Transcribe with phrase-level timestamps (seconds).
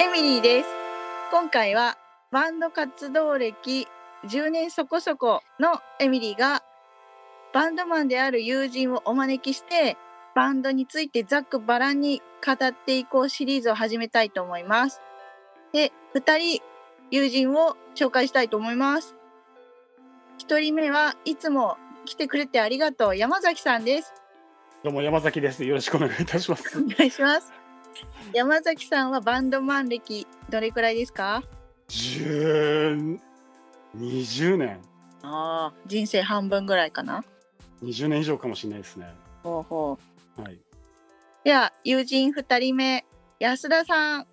[0.00, 0.68] エミリーです。
[1.30, 1.96] 今回は
[2.32, 3.86] バンド活動歴
[4.26, 6.64] 10年そこそこのエミリーが
[7.52, 9.96] バンドマンである友人をお招きして
[10.34, 15.00] バンドについてざっくばらんに語っていこうシリーズを始めたいと思います。
[15.72, 16.62] で2人
[17.12, 19.14] 友人を紹介したいと思います。
[20.40, 23.16] 1人目はいつも来てくれてありがとう。
[23.16, 24.12] 山崎さんです。
[24.82, 25.64] どうも山崎です。
[25.64, 26.78] よろしくお願いいたします。
[26.78, 27.63] お願いします
[28.32, 31.42] 山崎さんはバンドマン歴どれくらいですか？
[31.88, 33.18] 十
[33.94, 34.80] 二十年、
[35.22, 37.24] ああ人生半分ぐらいかな。
[37.80, 39.06] 二十年以上かもしれないですね。
[39.42, 39.98] ほうほ
[40.38, 40.42] う。
[40.42, 40.58] はい。
[41.44, 43.04] では友人2人目
[43.38, 44.26] 安田さん。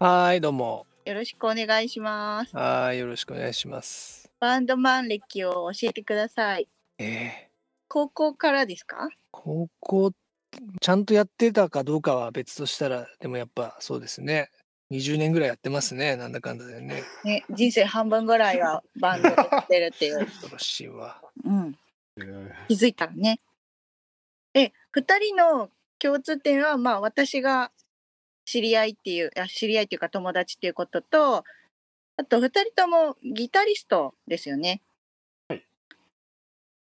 [0.00, 0.86] はーい、どうも。
[1.04, 2.56] よろしくお願いします。
[2.56, 4.30] はーい、よろしくお願いします。
[4.40, 6.68] バンドマン歴を教えてください。
[6.98, 7.30] えー、
[7.88, 9.08] 高校からですか？
[9.30, 10.12] 高校、
[10.80, 14.50] ちゃんとやってたかどうかは別としたら、でもやっぱそうですね。
[14.90, 17.02] 20年ぐらいやってますね、なんだかんだでね。
[17.24, 21.20] ね人生半分ぐらいはバンドでやってるっていう、 恐ろしいわ。
[21.44, 21.76] うん、
[22.18, 23.40] えー気づいたらね
[24.52, 27.72] で2人の共通点はまあ私が
[28.44, 31.44] 知り合いっていうあ知り合いっていうか友達っていうことと
[32.16, 34.82] あと2人ともギタリストですよね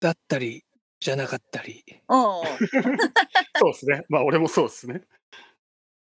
[0.00, 0.65] だったり、
[1.00, 1.84] じゃなかったり。
[2.08, 2.44] おう
[3.56, 4.04] そうですね。
[4.08, 5.02] まあ俺もそうですね。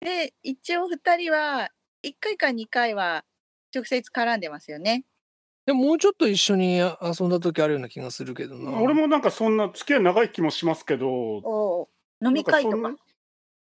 [0.01, 1.71] で一応2人は
[2.03, 3.25] 1回か2回は
[3.75, 5.05] 直接絡んでますよね。
[5.65, 6.93] でももうちょっと一緒に遊
[7.25, 8.81] んだ時あるような気がするけどな。
[8.81, 11.89] 俺もなんかそんな付き合い長い気もしますけど、
[12.25, 12.97] 飲み会とか？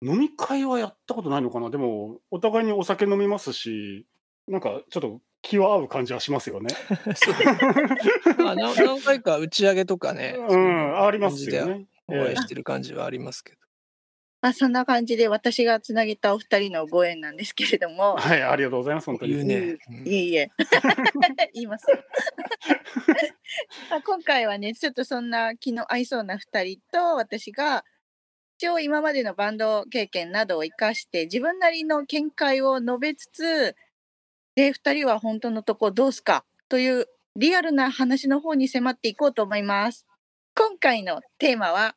[0.02, 1.70] 飲み会はやったことないのかな。
[1.70, 4.06] でもお互いにお酒飲みますし、
[4.48, 6.74] なんかちょっと気は合う感じはしますよね。
[8.38, 11.86] まあ何何回か打ち上げとかね、うん、ありますよね。
[12.08, 13.58] お会いしてる感じはありますけど。
[14.42, 19.06] まあ、そんな感じで私がつなげたお二人のご縁なんですけれどもはい、ありがとうございます。
[19.06, 19.32] 本当に。
[19.32, 19.78] 言うね。
[19.88, 20.50] うんいえいえ
[21.54, 21.86] 言います
[23.90, 27.84] あ今回はねちょっとそんな気の合いそうな2人と私が
[28.58, 33.76] 一応今までのバンド経験などを生かして自分なりの見解を述べつつ
[34.56, 36.44] で2人は本当のとこどうすか？
[36.70, 37.06] という
[37.36, 40.06] リアルな話の方に迫っていこうと思います。
[40.56, 41.94] 今回のテーマは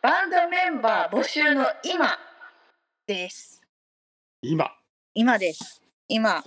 [0.00, 2.16] バンドメンバー募集の今
[3.06, 3.60] です。
[4.42, 4.70] 今。
[5.14, 5.82] 今です。
[6.06, 6.44] 今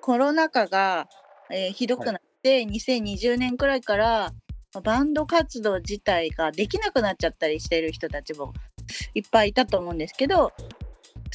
[0.00, 1.08] コロナ禍が、
[1.50, 4.32] えーひどくなって、2020年くらいから
[4.74, 8.52] まあバンド活動自体ができなくなっちゃったりしている人たちも
[9.14, 10.52] いっぱいいたと思うんですけど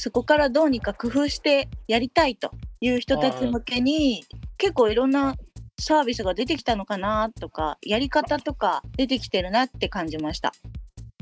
[0.00, 4.24] そこからどうにか工夫してやりたいという人たち向けに
[4.56, 5.36] 結構いろんな
[5.78, 10.54] サービスが出てきたのかなとかやり方とか出てきてるなって感じました。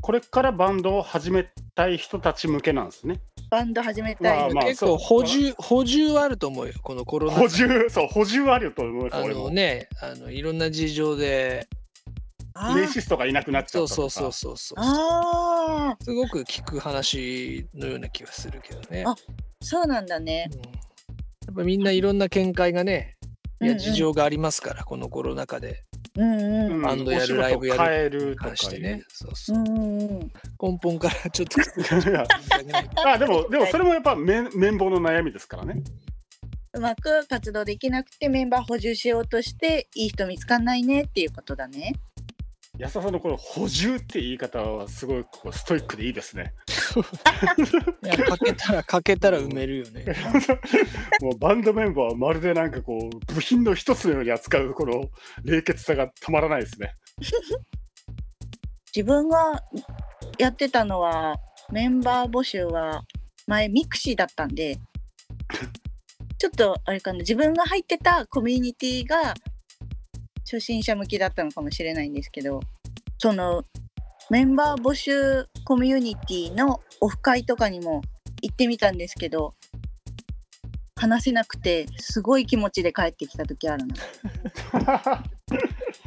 [0.01, 3.19] これからバンドを始めたい人たち向けなんですね。
[3.49, 9.21] バンド始めたい、まあまあ結構補充、補充はあると思うよ、このコロナ補充、そう、補充はあると思います。
[9.21, 11.67] あのね、あのいろんな事情で、
[12.53, 14.77] あーベーシストがいなくなっちゃそうったとかそうそうそうそう。
[14.79, 19.03] あーすごく聞く話のような気がするけどね。
[19.05, 19.15] あ
[19.61, 20.49] そうなんだね。
[20.53, 20.89] うん
[21.49, 23.17] やっぱみんないろんな見解がね、
[23.59, 25.83] いやうんうん事情がありますから、このコロナ禍で
[26.15, 27.75] うんうんうんバンドやるライブや
[28.07, 29.01] る関してね。
[29.07, 29.57] そうそう。
[29.57, 31.59] うんうんうん根本からちょっと
[33.07, 35.81] あでもでもそれもやっぱ綿綿棒の悩みですからね。
[36.73, 41.95] うまく活動できなくてメンバー補充しようとしていい人見つかんないねっていうことだね。
[42.79, 46.53] 安田さんのこの補充って言い方はすごいこうストイックでいいですね。
[48.03, 50.05] いや欠けたら 欠けたら埋めるよね。
[51.19, 55.09] もうバンドメンバーはまるでなんかこう部品の一つのように扱うこの
[55.43, 56.95] 冷血さがたまらないですね。
[58.95, 59.61] 自分が
[60.37, 61.35] やってたのは
[61.73, 63.03] メンバー募集は
[63.45, 64.77] 前ミクシーだったんで
[66.37, 69.33] ちょっとあれかな自分が入ってたコミュニティが
[70.49, 72.59] 初心者向きだったのかもしれないんですけど
[73.19, 73.63] その
[74.31, 78.01] メンバー募集コミュニティのオフ会とかにも
[78.41, 79.53] 行ってみたんですけど
[80.95, 85.23] 話せなくてすごい気持ちで帰ってきた時あるな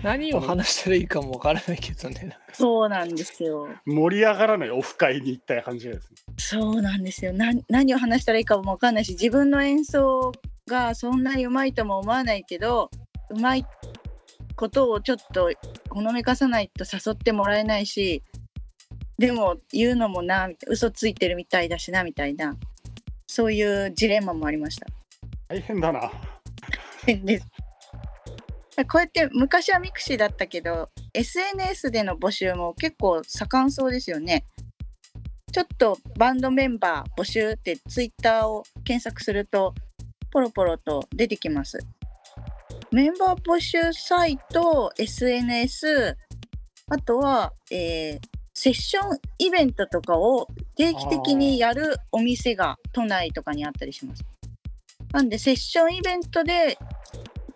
[0.03, 0.41] 何を？
[0.41, 2.37] 話したらいいかもわからないけどね。
[2.53, 6.17] そうなんですよ盛り上がらないオフ会に行った感じですね。
[6.37, 10.33] そうなんですよな何を話したらいいかも分かんないし自分の演奏
[10.67, 12.91] がそんなにうまいとも思わないけど
[13.31, 13.65] うまい
[14.57, 15.51] ことをちょっと
[15.91, 18.23] ほのめかさないと誘ってもらえないし
[19.19, 22.57] でも言うのもな嘘ついてるみたいだしなみたいな
[23.27, 24.87] そういうジレンマもありました。
[25.49, 26.11] 大変だな。
[27.07, 27.41] で
[28.89, 34.45] こうやって昔はミクシーだったけど SNS での募集も結構盛んそうですよね。
[35.53, 39.75] ちょっとバンドメンバー募集ってツイッターを検索すると
[40.31, 41.79] ポロポロと出てきます。
[42.93, 46.17] メンバー募集サイト、SNS、
[46.89, 50.47] あとは、えーセッションイベントとかを
[50.77, 54.25] 定期的にやるお店が都内とかにあったりします。
[55.13, 56.79] なんでセッションイベントで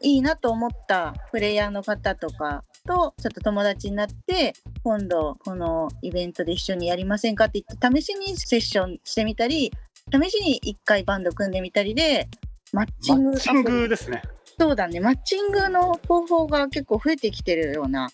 [0.01, 9.73] いいなと思ったプレイヤーの方とかとちょっと友達になって今度このイベントで一緒にやりませんかって言って試しにセッションしてみたり
[10.11, 12.29] 試しに1回バンド組んでみたりで
[12.73, 14.23] マッチングマッチングですね。
[14.59, 15.01] そうだね。
[15.01, 18.09] マッチングの方法が結構増えてきてるような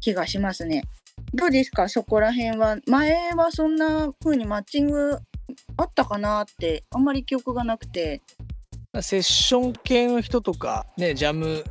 [0.00, 0.84] 気がしますね。
[1.32, 1.88] どうですか？
[1.88, 2.76] そこら辺は。
[2.86, 5.18] 前はそんな風にマッチング
[5.76, 8.22] あったかなってあんまり記憶がなくて。
[9.00, 11.64] セッション系の人とか、ね、ジャム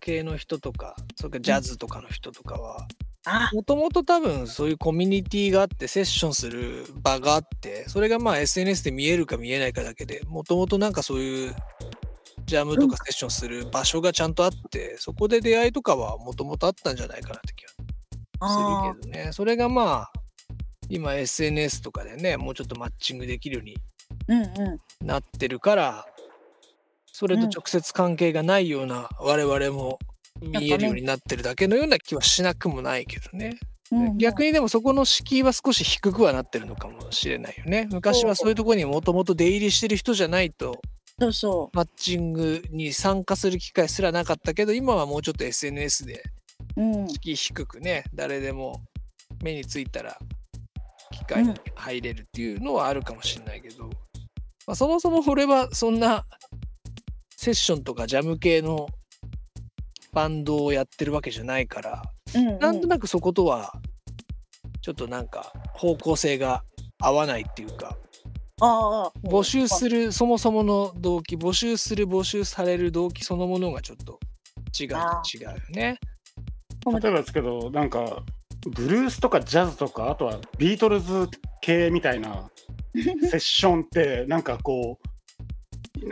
[0.00, 2.86] 系の人とか、それからジャズとかの人とかは、
[3.24, 3.50] あ。
[3.54, 11.56] もともと多分そういうコミュニティがあって、セッションする場があって、それがまあ SNS で見えるか見えないかだけで、もともとなんかそういう
[12.48, 17.70] ジャムとかセッションする場所がちゃんとあって、そこで出会いとかはもともとあったんじゃないかなって気が
[18.40, 19.32] あするけどね。
[19.32, 20.12] それがまあ、
[20.88, 23.76] 今 SNS とかでね、もうちょっとマッチングできるように
[25.04, 26.06] なってるから
[27.12, 29.98] それと直接関係がないような我々も
[30.40, 33.58] 見えるようになってるだけのような気はしなくもないけどね。
[34.18, 37.88] 逆にでもそこの敷居は少し低くはなってるのかもしれないよね。
[37.90, 40.80] 昔はそういうところにもともと出入りしてる人じゃないと
[41.20, 46.22] そうそマッチングに参加する機会すらなかったけど今はもうちょっと SNS で
[46.76, 48.82] う、うん、敷居低くね誰でも
[49.42, 50.16] 目についたら
[51.12, 53.84] 機会に入れるっていうのはあるかもしれないけど、
[54.66, 56.24] まあ、そもそも俺はそんな
[57.36, 58.88] セッションとかジャム系の
[60.12, 62.02] バンドをやってるわけじゃないから、
[62.34, 62.58] うんうん。
[62.58, 63.72] なんとなくそことは
[64.80, 66.64] ちょっとなんか方向性が
[67.00, 67.87] 合わないっていうか
[68.60, 74.18] 募集するそもそもの動機募集する募集される動機そのものがちょっと
[74.78, 75.98] 違うあ違うよね。
[76.86, 78.22] 例えばですけど、なんか、
[78.66, 81.28] ブルースとかジャズとか、あとはビートルズ
[81.60, 82.50] 系みたいな
[82.94, 85.08] セッションって、なんかこう、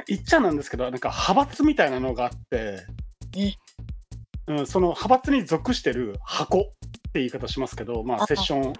[0.06, 2.84] 言っちゃなんですけど、なんか派閥みたいなのがあって
[3.36, 3.52] え、
[4.48, 6.62] うん、その派閥に属してる箱っ
[7.12, 8.72] て言い方しますけど、まあ、あセッション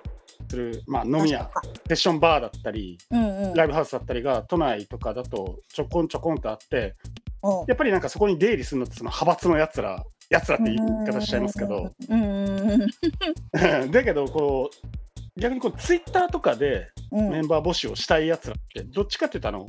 [0.48, 1.50] する、まあ、飲み屋、
[1.88, 3.54] セッションバーだったり、うんうん。
[3.54, 6.94] ライブハウスだったりが都内とかだとちょこんちょこんとあって、
[7.68, 11.92] やっぱりなんかそこに出入りするのってその派閥のやつら、やつらって言い方しちゃいますけど、
[13.92, 14.70] だけどこ
[15.36, 17.30] う逆にこうツイッターとかでうん。
[17.30, 19.66] メンバー募集をしたいやつらってどっちかっていうとあの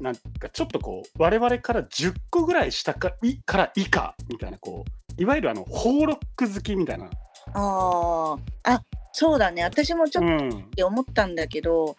[0.00, 4.84] なんかちょっとこう我々から10個ぐらい下かいから以下みたいなこ
[5.18, 7.06] ういわゆるあのホーロック好きみたいな、
[7.54, 8.82] あああ
[9.18, 9.62] そうだね。
[9.62, 11.96] 私もちょっうん、と思ったんだけど、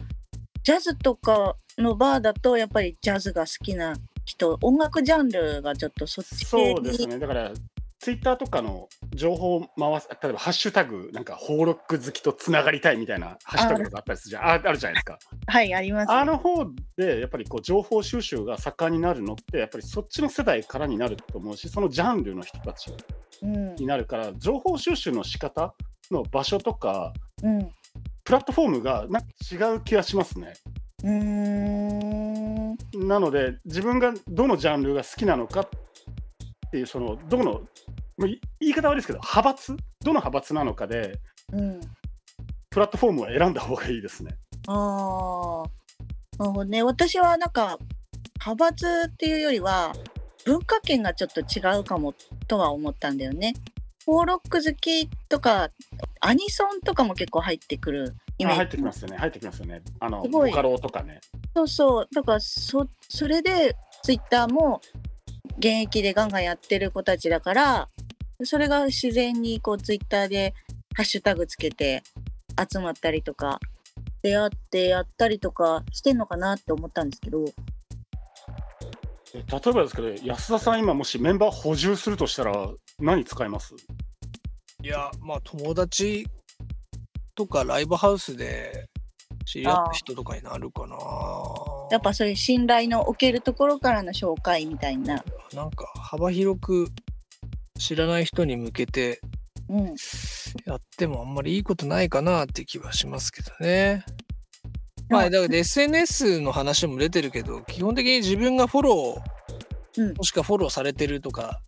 [0.62, 7.18] ジャズとかのバーだとやっぱりジャズが好きな人音楽ジャンルがちょっとそっち系そうですにね。
[7.18, 7.50] だから
[7.98, 14.44] ツイッターとかの情報を回す例えばハッシュタグなんかホーロック好きとつながりたいみたいなハッシュタグとかあったりするじゃん。
[14.44, 15.18] ああるじゃないですか。
[15.48, 16.66] はいあります、あの方
[16.96, 22.92] でやっぱりこう情報収集が盛んになるのってやっぱりそっちの世代からになると思うしそのジャンルの人たち
[23.42, 23.74] うん。
[23.74, 25.74] になるから情報収集の仕方
[26.10, 27.12] の場所とか
[27.42, 27.70] うん
[28.24, 30.52] プラットフォームがなんか違う気がしますね。
[31.02, 35.68] うーんなので自分がどのジャンルが好きなのかっ
[36.70, 37.62] ていうそのどの
[38.18, 39.72] 言い方悪いですけど派閥？
[39.72, 41.18] どの派閥なのかで
[41.52, 41.80] うん
[42.68, 44.36] プラットフォームを選んだ方がいいですね。
[44.66, 45.68] ああ
[46.38, 47.78] なるほどね私はなんか
[48.40, 49.94] 派閥っていうよりは
[50.44, 52.14] 文化圏がちょっと違うかも
[52.46, 53.54] とは思ったんだよね。
[54.08, 55.68] フォーロック好きとか
[56.20, 58.60] アニソンとかも結構入ってくるイメージ。
[58.60, 59.18] あ入ってきますよね。
[59.18, 59.82] 入ってきますよね。
[60.00, 61.20] あのボカロとかね。
[61.54, 62.08] そうそう。
[62.14, 64.80] だからそそれでツイッターも
[65.58, 67.90] 現役でガンガンやってる子たちだから
[68.44, 70.54] それが自然にこうツイッターで
[70.94, 72.02] ハッシュタグつけて
[72.56, 73.60] 集まったりとか
[74.22, 77.44] 出会ってやったりとかしてんのかなって思ったんですけど。
[77.44, 77.52] え
[79.34, 82.68] 例えばですけど安田さん今もしメンバー補充するとしたら
[82.98, 83.74] 何使います？
[84.82, 86.26] いやまあ友達
[87.34, 88.86] とかライブハウスで
[89.44, 90.96] 知り合った人とかになるかな
[91.90, 95.22] やっぱそういう信頼のおけるところからの紹介みたいな。
[95.54, 96.88] なんか幅広く
[97.78, 99.20] 知らない人に向けて
[99.70, 99.84] うん、
[100.64, 104.02] やってもあんまりいいことないかなって気はしますけどね。
[105.08, 110.14] まあだから SNS の話も出てるけど基本的に自分がフォロー、うん。
[110.16, 111.60] もしくはフォローされてるとか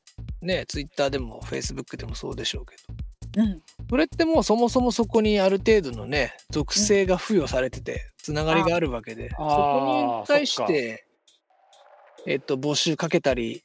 [0.42, 3.42] ね Twitter でも Facebook でもそうでしょうけど。
[3.42, 3.62] うん。
[3.88, 11.06] それってもうそもそもそこにある程度のね属性が付与されててつながりがあるわけで、そこに対して
[12.26, 13.62] えっと募集かけたり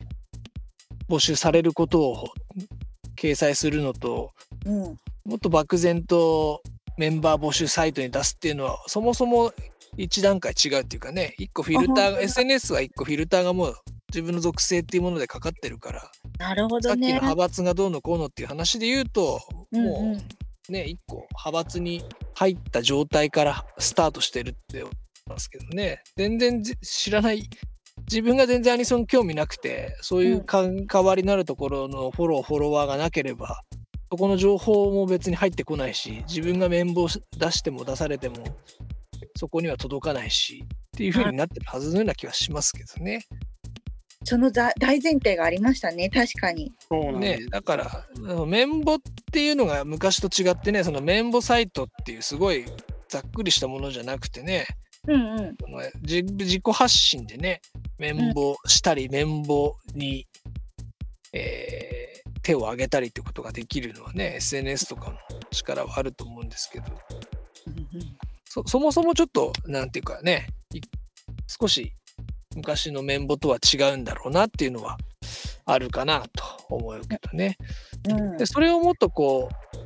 [1.10, 2.28] 募集されることを
[3.18, 4.32] 掲載するのと
[4.66, 5.00] うん。
[5.26, 6.62] もっと漠然と
[6.98, 9.54] メンバー募集サイトに出すっていうのはそもそも
[9.98, 13.76] 一段階違うっていうかね一個フィルターが SNS は一個フィルターがもう
[14.10, 16.90] 自分の属性っていうものでかかってるからなるほどね。
[16.90, 19.40] さっきの派閥がどうのこうのっていう話で言うと
[19.72, 20.14] うんもうん。
[20.16, 20.22] う
[20.70, 24.96] ね一個派閥に入った状態からスタートしてるって思い
[25.30, 26.02] ますけどね。
[26.18, 27.50] 全然じ知らない
[28.10, 33.62] 自分が全然アニソン興味なくてそういう関わりのあるところのフォローフォロワーがなければ
[34.16, 37.20] そこの情報も別に入ってこないし自分が綿棒出
[37.52, 38.38] しても出されても
[39.36, 40.68] そこには届かないしっ
[40.98, 43.26] ていう風になってるはずのような気はしますけどね。
[44.24, 46.10] そのざ大前提がありましたね。
[46.10, 46.72] 確かに。
[47.20, 48.98] ねだからあの綿棒っ
[49.34, 52.64] ていうのが昔と違ってねその綿棒サイトっていうすごい
[53.10, 54.66] ざっくりしたものじゃなくてね
[55.10, 55.56] うんうん。
[56.04, 57.60] 自自己発信でね
[58.00, 60.26] 綿棒したり綿棒に、
[61.34, 61.95] えー
[62.46, 65.18] 手を挙げたりってことができるのはね SNS とかの
[65.50, 66.86] 力はあると思うんですけど
[68.48, 70.80] そそもそもちょっとなんていうかねい
[71.48, 71.92] 少し
[72.56, 74.98] 昔の綿棒とは違うんだろうなっていうのは
[75.66, 77.58] あるかなと思うけどね。
[78.08, 79.86] うんでそれをもっとこう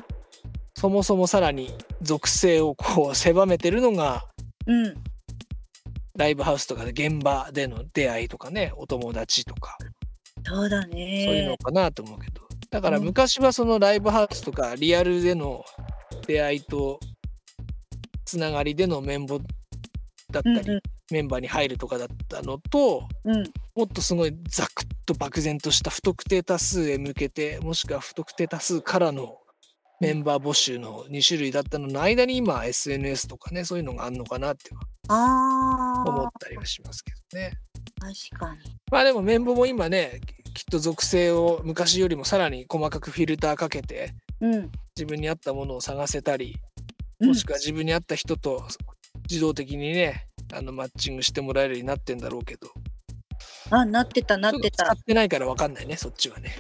[0.78, 4.26] そもそもさらに属性をこう狭めてるのが
[4.68, 4.96] うん。
[6.18, 9.78] ライブハウスとかで現場での出会いとかねお友達とか
[10.46, 11.58] そうだそういうのね。
[11.64, 15.64] かなと思うけどだからうん昔はそのライブハウスとかリアルでの
[16.28, 17.00] 出会いと
[18.26, 19.40] つながりでのメンボ
[20.32, 23.36] だったり、うんメンバーに入るとかだったのとうん。
[23.38, 23.44] うん。
[23.76, 29.40] もっとすごいざくっと漠然とした不特定多数へ向けてもしくは不特定多数からの
[30.00, 34.70] メンバー募集の2種類だったのの間に今 SNS とかねそういうのがあるのかなって
[35.08, 36.40] あ思っあ。
[36.40, 37.54] たりはしますけどね。
[38.30, 38.60] 確かに。
[38.92, 40.22] まあでもメンボも今ね
[40.60, 44.70] きっと属性を昔よりもさらに細かくフィルターかけてうん。
[44.94, 46.58] 自分に合ったものを探せたり
[47.22, 48.68] うんもしくは自分に合った人と
[49.30, 52.68] 自動的にねあのマッチングしてもらえるようになってんだろうけど
[53.70, 54.92] あ、なってた、なってた使。
[54.96, 56.52] ってないから分かんないねそっちはね。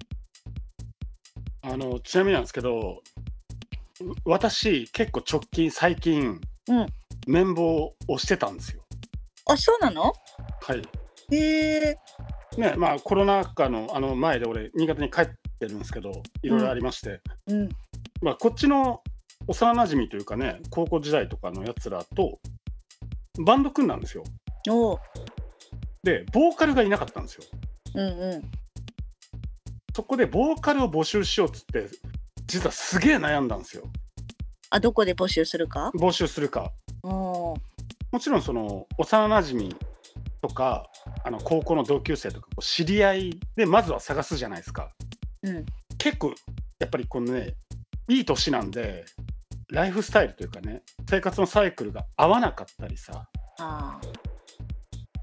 [1.60, 3.02] あのちなみになんですけど
[4.24, 6.86] 私結構直近最近、うん
[7.26, 8.82] 綿棒をしてたんですよ
[9.44, 10.14] あ、そうなの？
[10.62, 10.82] はい
[11.30, 11.98] へえ。
[12.58, 16.10] ねまあコロナ禍のあの前で俺新潟に帰ってるんですけど
[16.42, 17.68] いろいろありまして、うん。
[18.20, 19.02] まあこっちの
[19.46, 22.38] 幼馴染というかね高校時代とかのやつらと
[23.40, 24.24] バンド組んだんですよ。
[26.02, 27.44] でボーカルがいなかったんですよ
[27.94, 28.50] うんうん。
[29.94, 31.88] そこでボーカルを募集しようっつって
[32.46, 33.84] 実はすげえ悩んだんですよ
[34.70, 35.90] あ、どこで募集するか？
[35.94, 36.72] 募集するか。
[37.02, 37.56] も
[38.20, 39.74] ちろんその幼馴染
[40.40, 40.88] とか
[41.28, 44.92] あの高校の同級生とか知り合いでまずは探すじゃないですか
[45.42, 45.66] うん。
[45.98, 46.32] 結構
[46.80, 47.54] やっぱりこのね
[48.08, 49.04] いい年なんで
[49.70, 54.00] ライフスタイルというかね生活のサイクルが合わなかったりさああ。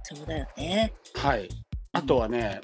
[0.03, 0.93] そうだよね。
[1.15, 1.49] はい
[1.93, 2.61] あとはね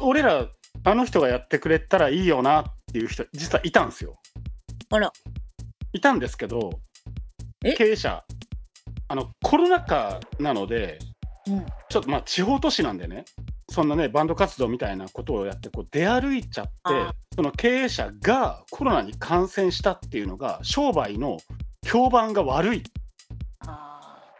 [0.00, 0.46] 俺ら
[0.84, 4.18] あの人がやってくれたらいいよなっていう人実はいたんですよ
[4.90, 5.10] あら。
[5.94, 6.78] いたんですけど
[7.64, 7.72] え？
[7.72, 8.22] 経営者
[9.08, 10.98] あのコロナ禍なので
[11.46, 11.66] うん。
[11.88, 13.24] ちょっとまあ地方都市なんでね
[13.68, 21.38] そんなねバンド活動みたいなことをやってこう出歩いちゃってあその経営者がコロナに感染したっていうのが商売の
[21.86, 22.82] 評判が悪い。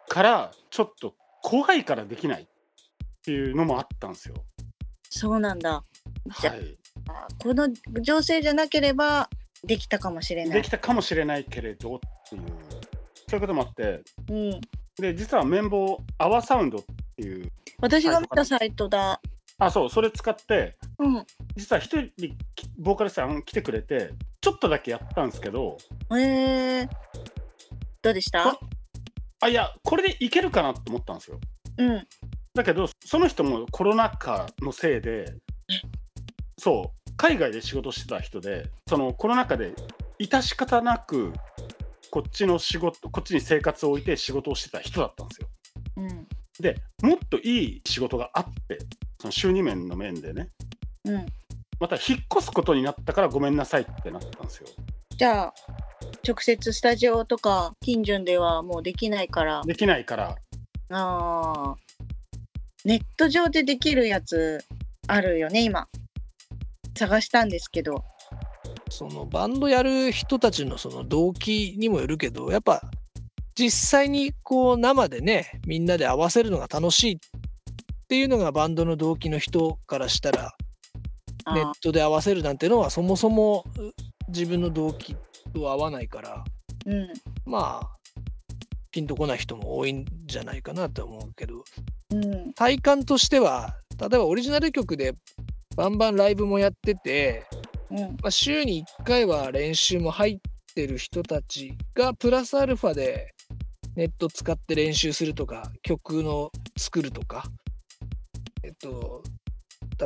[0.08, 2.46] からちょっと怖いからできないっ
[3.24, 4.34] ていうのもあったんですよ。
[5.08, 5.84] そうなんだ。
[6.40, 6.78] じゃはい、
[7.08, 7.68] あ、この
[8.02, 9.30] 情勢じゃなければ
[9.64, 10.70] できたかもしれないでき。
[10.70, 12.42] たかもしれないけれどっていう
[13.26, 14.60] そういうこともあってうん。
[14.98, 16.82] で実は綿棒アワサウンドっ
[17.16, 19.20] ていう私が見たサイトだ。
[19.58, 21.26] あそうそれ使ってうん。
[21.56, 22.10] 実は一人
[22.54, 25.76] きボーカルさん来てくれてちょっとだけやったんですけど
[26.16, 26.88] ええ
[28.02, 28.58] どうでした？
[29.40, 31.38] あいやこれでいけるかなと思ったんですよ
[31.78, 32.06] うん。
[32.54, 35.32] だけどその人もコロナ禍のせいで
[36.58, 39.74] そう海外で仕事してた人でそのコロナ禍で
[40.20, 41.32] 致し方なく
[42.12, 45.48] こっちの仕事こっちに生活を置いて仕事をしてた人だったんですよ
[45.96, 46.28] うん。
[46.60, 48.78] でもっといい仕事があって
[49.18, 50.50] その収入面の面でね
[51.06, 51.26] うん。
[51.80, 54.68] また引っ越すことになったからごめんなさいってなったんですよ
[55.16, 55.54] じゃあ、
[56.26, 59.62] 直接スタジオとか近所ではもうできないから。
[59.62, 60.36] できないから
[60.90, 61.76] ああ。
[62.84, 64.62] ネット上でできるやつ
[65.08, 65.88] あるよね、今。
[66.94, 68.04] 探したんですけど。
[68.92, 72.82] そのバンドやる人たちのその動機にもよるけどやっぱ
[73.54, 77.18] 実際にこう生でねみんなで合わせるのが楽しいっ
[78.08, 80.54] ていうのがバンドの動機の人からしたら
[81.44, 83.92] あネットで合わせるなんてのはそもそもう
[84.28, 85.16] 自分の動機
[85.54, 86.44] と合わないから
[86.84, 87.08] うん。
[87.46, 87.96] まあ
[88.90, 91.64] ピンとこない人も多いんじゃないかなと思うけど
[92.10, 92.52] うん。
[92.52, 95.14] 体感としては例えばオリジナル曲で
[95.76, 97.46] バンバンライブもやってて、
[97.92, 97.98] うん。
[97.98, 100.38] まあ、週に1回は練習も入っ
[100.74, 103.34] てる人たちがプラスアルファで
[103.94, 107.44] ネット使って練習するとか曲の作るとか。
[108.64, 109.22] えっと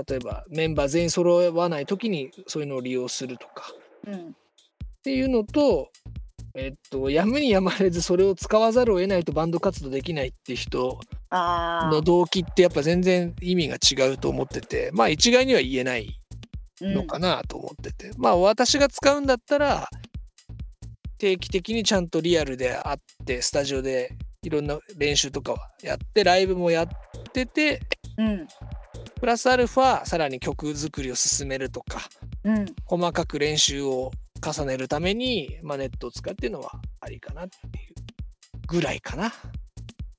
[0.09, 3.73] 例えばメンバー全員揃わない時にそういうのを利用するとか。
[4.07, 4.15] うん。
[4.15, 4.33] っ
[5.03, 5.91] ていうのと
[6.55, 10.99] えっとやむにやまれずそれを使わざるを得ないとバンド活動できないって人
[11.31, 16.19] の動機ってやっぱ全然意味が違うと思っててまあ一概には言えない
[16.81, 19.89] のかなと思ってて、まあ私が使うんだったら
[21.19, 26.89] 定期的にちゃんとリアルで会ってスタジオでいろんな練習とかはやってライブもやっ
[27.33, 27.81] てて
[28.19, 28.47] うん。
[29.21, 32.01] プラスアルファさらに曲作りを進めるとか
[32.45, 32.67] うん。
[32.85, 37.95] 細かく練習を重ねるために、まあ、ネットを使うっていうのはありかなっていう
[38.67, 39.33] ぐらいかな。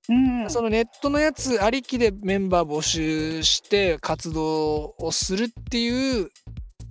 [0.09, 0.49] うん。
[0.49, 6.31] そのネットのやつありきでメンバー募集して活動をするっていう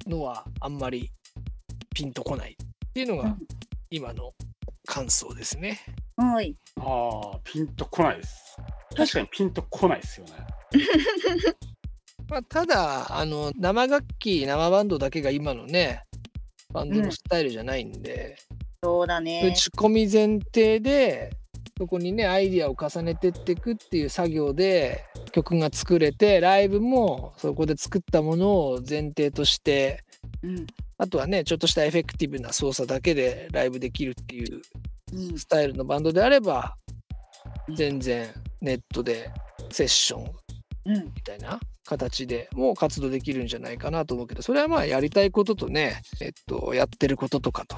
[0.06, 1.10] のはあんまり
[1.94, 2.56] ピンとこないっ
[2.92, 3.38] ていうのがうん
[3.88, 4.32] 今の
[4.84, 5.80] 感想ですね。
[6.16, 8.56] はいああ、ピンとこないです。
[8.96, 10.32] 確かにピンとこないですよね。
[12.28, 16.02] まあ、ただあの生楽器生バンドだけが今のね
[16.72, 18.36] バンドのスタイルじゃないんで、
[18.82, 21.30] そうだ打ねち込み前提で
[21.78, 30.02] そこにねアイディアを重ねてっていくっていう作業で曲が作れてライブもそこで作ったものを前提として
[30.42, 30.66] うん。
[30.98, 34.62] あとはねちょっとしたエフェクティブな操作だけでライブできるっていう
[35.12, 35.38] うん。
[35.38, 36.76] スタイルのバンドであれば
[37.68, 37.74] うん。
[37.74, 38.28] 全然
[38.62, 39.30] ネットで
[39.70, 40.30] セッション
[40.86, 41.04] うん。
[41.04, 47.76] みたいな形でもう活動できるんじゃないかなと思うけどそれはまあやりたいこととねえっとやってることとかと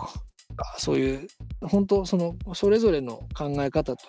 [0.59, 1.29] かそういう
[1.63, 4.03] 本当そのそれぞれの考え方と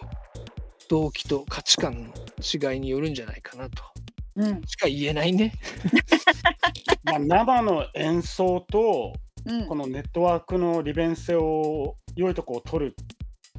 [0.90, 3.84] 動機と価値観の違いによるんじゃないかなと
[4.36, 5.54] うんしか言えないね。
[7.04, 9.14] まあ、生の演奏と
[9.46, 12.96] うんこのネットワークの利便性を良いとこを取る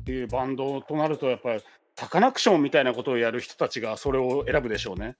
[0.00, 1.62] っていうバンドとなるとやっぱり
[1.96, 5.16] サカナクションみたいなことをやる人たちがそれを選ぶでしょうね。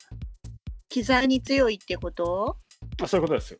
[0.88, 2.56] 機材に強いってこと？
[3.02, 3.59] あそういうことですよ。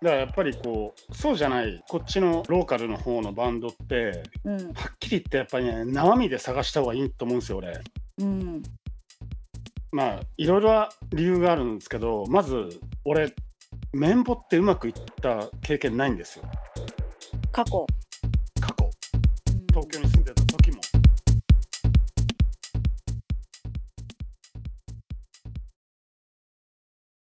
[0.00, 4.56] うんだからやっぱりこうそうじゃないこっちのローカルの方のバンドってうん。
[4.74, 7.80] はっきり言ってやっぱりね生身で探した方がいいと思うんですよ俺。
[8.18, 8.62] うん。
[9.92, 13.32] まあいろいろ理由があるんですけどまず俺
[13.92, 16.44] 綿棒ってうまくいった経験ないんですよ。
[17.50, 17.86] 過去。
[18.60, 18.90] 過去。
[19.50, 19.66] うん。
[19.68, 20.35] 東京に住んでた